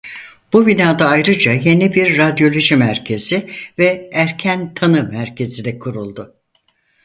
Bu 0.53 0.67
binada 0.67 1.05
ayrıca 1.09 1.51
yeni 1.51 1.93
bir 1.93 2.17
radyoloji 2.17 2.75
merkezi 2.75 3.49
ve 3.79 4.09
Erken 4.13 4.73
Tanı 4.73 5.09
Merkezi 5.11 5.65
de 5.65 5.79
kuruldu. 5.79 6.35